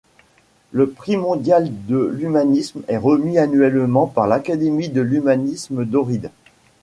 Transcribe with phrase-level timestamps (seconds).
[0.71, 6.31] Le prix mondial de l'humanisme est remis annuellement par l'académie de l'humanisme d'Ohrid.